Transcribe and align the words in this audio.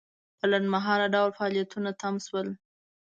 په 0.37 0.45
لنډمهاله 0.51 1.07
ډول 1.15 1.31
فعالیتونه 1.37 1.89
تم 2.01 2.15
شول. 2.25 2.47